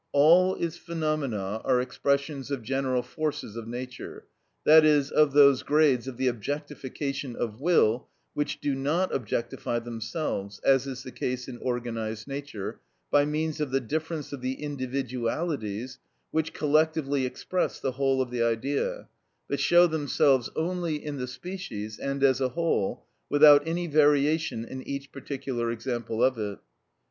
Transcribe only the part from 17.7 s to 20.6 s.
the whole of the Idea, but show themselves